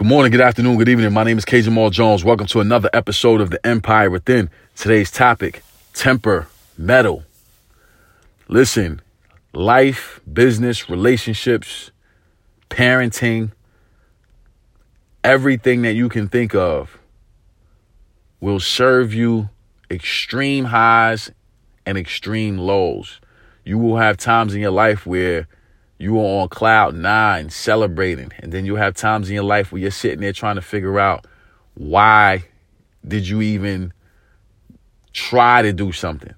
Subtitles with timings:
[0.00, 1.12] Good morning, good afternoon, good evening.
[1.12, 1.60] My name is K.
[1.60, 2.24] Jamal Jones.
[2.24, 4.48] Welcome to another episode of The Empire Within.
[4.74, 7.24] Today's topic temper, metal.
[8.48, 9.02] Listen,
[9.52, 11.90] life, business, relationships,
[12.70, 13.52] parenting,
[15.22, 16.98] everything that you can think of
[18.40, 19.50] will serve you
[19.90, 21.30] extreme highs
[21.84, 23.20] and extreme lows.
[23.66, 25.46] You will have times in your life where
[26.00, 28.32] you are on cloud nine celebrating.
[28.38, 30.98] And then you have times in your life where you're sitting there trying to figure
[30.98, 31.26] out
[31.74, 32.44] why
[33.06, 33.92] did you even
[35.12, 36.34] try to do something?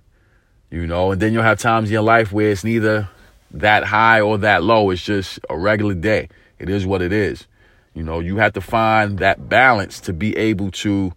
[0.68, 3.08] You know, and then you'll have times in your life where it's neither
[3.52, 4.90] that high or that low.
[4.90, 6.28] It's just a regular day.
[6.58, 7.46] It is what it is.
[7.94, 11.12] You know, you have to find that balance to be able to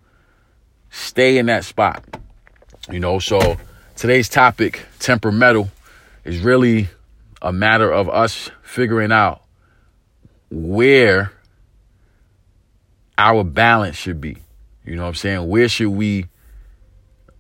[0.92, 2.06] stay in that spot.
[2.92, 3.58] You know, so
[3.96, 5.72] today's topic, temperamental,
[6.24, 6.90] is really
[7.46, 9.44] a matter of us figuring out
[10.50, 11.32] where
[13.20, 14.38] our balance should be.
[14.84, 15.48] You know what I'm saying?
[15.48, 16.26] Where should we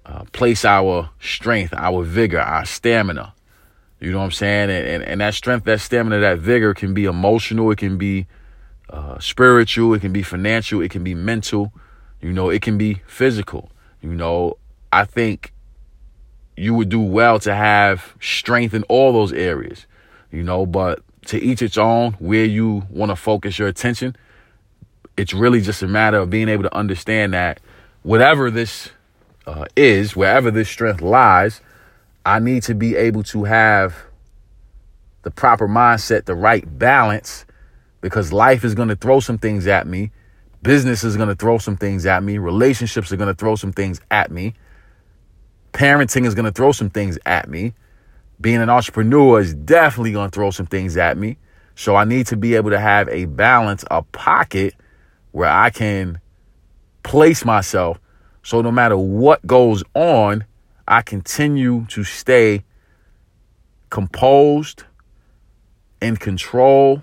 [0.05, 3.33] uh, place our strength, our vigor, our stamina?
[3.99, 4.69] You know what I'm saying?
[4.69, 8.27] And, and, and that strength, that stamina, that vigor can be emotional, it can be
[8.91, 11.73] uh, spiritual, it can be financial, it can be mental,
[12.21, 13.71] you know, it can be physical.
[14.01, 14.57] You know,
[14.93, 15.51] I think
[16.55, 19.87] you would do well to have strength in all those areas
[20.35, 24.15] you know, but to each its own where you want to focus your attention.
[25.17, 27.59] It's really just a matter of being able to understand that
[28.03, 28.89] whatever this
[29.47, 31.61] uh, is, wherever this strength lies,
[32.25, 33.95] I need to be able to have
[35.23, 37.45] the proper mindset, the right balance,
[38.01, 40.11] because life is going to throw some things at me.
[40.61, 42.37] Business is going to throw some things at me.
[42.39, 44.53] Relationships are going to throw some things at me.
[45.73, 47.73] Parenting is going to throw some things at me
[48.39, 51.37] being an entrepreneur is definitely going to throw some things at me.
[51.75, 54.75] So I need to be able to have a balance, a pocket
[55.31, 56.19] where I can
[57.03, 57.99] place myself
[58.45, 60.45] so no matter what goes on,
[60.87, 62.63] I continue to stay
[63.89, 64.83] composed,
[65.99, 67.01] in control,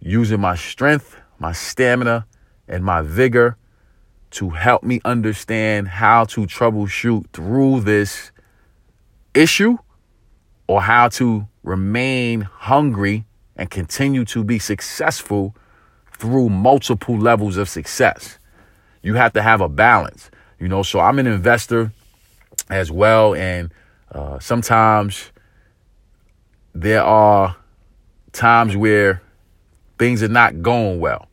[0.00, 2.26] using my strength, my stamina,
[2.68, 3.58] and my vigor
[4.30, 8.32] to help me understand how to troubleshoot through this
[9.34, 9.76] issue
[10.66, 13.24] or how to remain hungry
[13.56, 15.54] and continue to be successful
[16.12, 18.38] through multiple levels of success.
[19.02, 20.82] You have to have a balance, you know.
[20.82, 21.92] So I'm an investor
[22.68, 23.72] as well, and
[24.12, 25.30] uh, sometimes
[26.74, 27.56] there are
[28.32, 29.22] times where
[29.98, 31.28] things are not going well.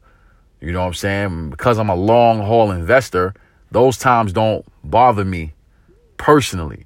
[0.61, 1.49] You know what I'm saying?
[1.49, 3.33] Because I'm a long haul investor,
[3.71, 5.53] those times don't bother me
[6.17, 6.85] personally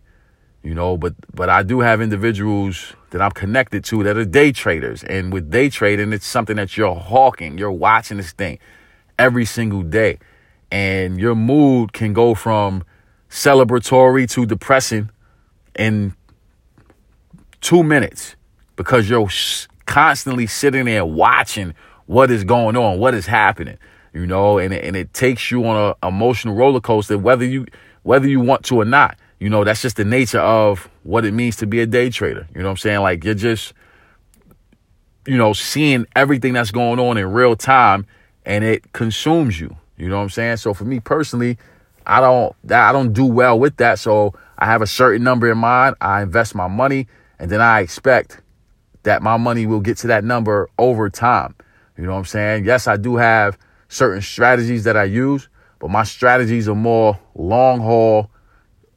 [0.68, 4.52] you know but but i do have individuals that i'm connected to that are day
[4.52, 5.02] traders.
[5.04, 8.60] And with day trading it's something that you're hawking you're watching this thing
[9.18, 10.20] every single day.
[10.70, 12.84] And your mood can go from
[13.30, 15.10] celebratory to depressing
[15.80, 16.14] in
[17.62, 18.36] two minutes
[18.76, 19.30] because you're
[19.86, 21.74] constantly sitting there watching
[22.08, 23.78] what is going on what is happening
[24.14, 27.66] you know and, and it takes you on a emotional roller coaster whether you
[28.04, 31.34] whether you want to or not you know, that's just the nature of what it
[31.34, 32.48] means to be a day trader.
[32.54, 33.02] You know what I'm saying?
[33.02, 33.74] Like you're just,
[35.26, 38.06] you know, seeing everything that's going on in real time
[38.46, 39.76] and it consumes you.
[39.98, 40.58] You know what I'm saying?
[40.58, 41.58] So for me personally,
[42.06, 44.00] I don't I don't do well with that.
[44.00, 45.96] So I have a certain number in mind.
[46.02, 47.08] I invest my money
[47.40, 48.42] and then I expect
[49.04, 51.56] that my money will get to that number over time.
[51.98, 52.66] You know what I'm saying?
[52.66, 53.58] Yes, I do have
[53.90, 55.48] certain strategies that I use,
[55.80, 58.30] but my strategies are more long haul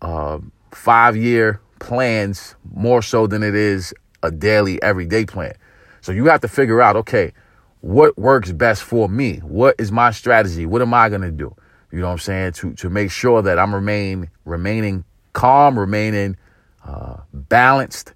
[0.02, 0.38] uh,
[0.72, 5.54] five year plans more so than it is a daily, everyday plan.
[6.00, 7.32] So you have to figure out, okay,
[7.80, 9.38] what works best for me?
[9.38, 10.66] What is my strategy?
[10.66, 11.54] What am I going to do?
[11.90, 12.52] You know what I'm saying?
[12.52, 16.36] To, to make sure that I'm remain, remaining calm, remaining
[16.84, 18.14] uh, balanced,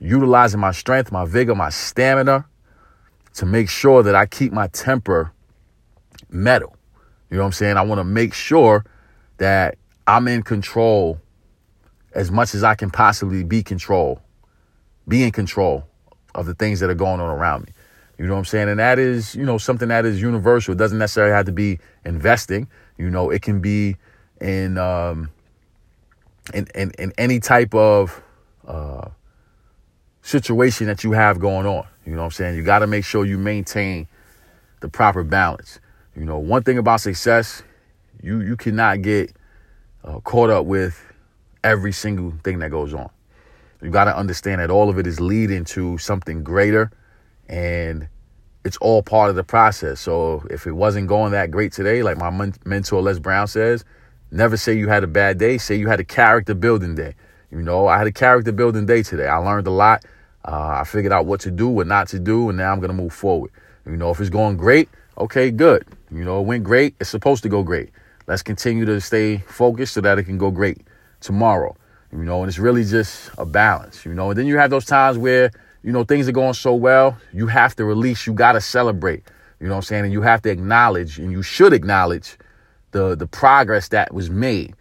[0.00, 2.46] utilizing my strength, my vigor, my stamina
[3.34, 5.32] to make sure that I keep my temper
[6.30, 6.76] metal.
[7.30, 7.76] You know what I'm saying?
[7.76, 8.84] I want to make sure
[9.38, 11.20] that I'm in control
[12.14, 14.20] as much as I can possibly be control,
[15.08, 15.86] be in control
[16.34, 17.72] of the things that are going on around me.
[18.18, 18.68] You know what I'm saying?
[18.68, 20.72] And that is, you know, something that is universal.
[20.72, 22.68] It doesn't necessarily have to be investing.
[22.96, 23.96] You know, it can be
[24.40, 25.30] in um
[26.54, 28.22] in in, in any type of
[28.66, 29.08] uh
[30.22, 31.86] situation that you have going on.
[32.06, 32.56] You know what I'm saying?
[32.56, 34.06] You got to make sure you maintain
[34.80, 35.80] the proper balance.
[36.16, 37.62] You know, one thing about success,
[38.22, 39.32] you you cannot get
[40.04, 41.11] uh, caught up with
[41.64, 43.10] every single thing that goes on.
[43.82, 46.90] You got to understand that all of it is leading to something greater.
[47.48, 48.08] And
[48.64, 50.00] it's all part of the process.
[50.00, 53.84] So if it wasn't going that great today, like my mentor Les Brown says,
[54.30, 55.58] never say you had a bad day.
[55.58, 57.14] Say you had a character building day.
[57.50, 59.26] You know, I had a character building day today.
[59.26, 60.04] I learned a lot.
[60.44, 62.94] Uh, I figured out what to do, what not to do, and now I'm gonna
[62.94, 63.50] move forward.
[63.84, 64.88] You know, if it's going great,
[65.18, 65.84] okay, good.
[66.10, 66.94] You know, it went great.
[66.98, 67.90] It's supposed to go great.
[68.26, 70.78] Let's continue to stay focused so that it can go great
[71.22, 71.76] tomorrow.
[72.12, 74.04] You know, and it's really just a balance.
[74.04, 75.50] You know, and then you have those times where
[75.82, 79.24] you know, things are going so well, you have to release, you got to celebrate.
[79.60, 80.04] You know what I'm saying?
[80.04, 82.36] And you have to acknowledge, and you should acknowledge
[82.92, 84.74] the the progress that was made.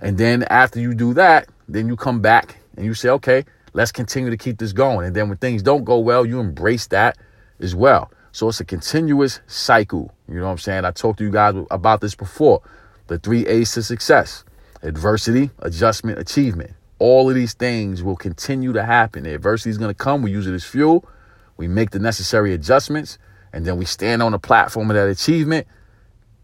[0.00, 3.90] And then after you do that, then you come back and you say, okay, let's
[3.90, 5.06] continue to keep this going.
[5.06, 7.18] And then when things don't go well, you embrace that
[7.60, 8.10] as well.
[8.30, 10.12] So it's a continuous cycle.
[10.28, 10.84] You know what I'm saying?
[10.84, 12.62] I talked to you guys about this before.
[13.08, 14.44] The three A's to success
[14.82, 16.72] adversity, adjustment, achievement.
[16.98, 19.24] All of these things will continue to happen.
[19.24, 20.22] The adversity is going to come.
[20.22, 21.08] We use it as fuel.
[21.56, 23.18] We make the necessary adjustments.
[23.52, 25.66] And then we stand on the platform of that achievement,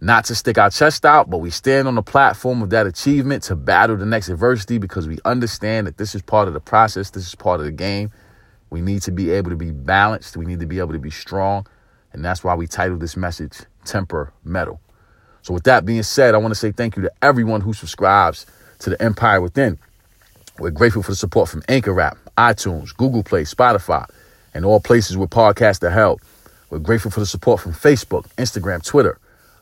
[0.00, 3.42] not to stick our chest out, but we stand on the platform of that achievement
[3.44, 7.10] to battle the next adversity because we understand that this is part of the process.
[7.10, 8.10] This is part of the game.
[8.70, 10.36] We need to be able to be balanced.
[10.36, 11.66] We need to be able to be strong.
[12.12, 14.80] And that's why we titled this message Temper Metal.
[15.44, 18.46] So, with that being said, I want to say thank you to everyone who subscribes
[18.78, 19.78] to the Empire Within.
[20.58, 24.08] We're grateful for the support from Anchor App, iTunes, Google Play, Spotify,
[24.54, 26.22] and all places where podcasts are held.
[26.70, 29.18] We're grateful for the support from Facebook, Instagram, Twitter.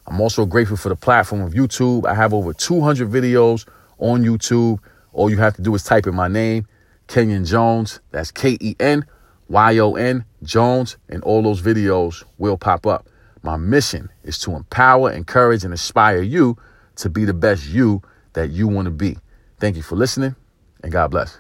[0.07, 2.07] I'm also grateful for the platform of YouTube.
[2.07, 3.67] I have over 200 videos
[3.99, 4.79] on YouTube.
[5.13, 6.69] All you have to do is type in my name,
[7.09, 7.99] Kenyon Jones.
[8.13, 9.05] That's K E N
[9.49, 13.09] Y O N Jones, and all those videos will pop up.
[13.43, 16.57] My mission is to empower, encourage, and inspire you
[16.97, 18.03] to be the best you
[18.35, 19.19] that you want to be.
[19.59, 20.37] Thank you for listening
[20.83, 21.39] and God bless.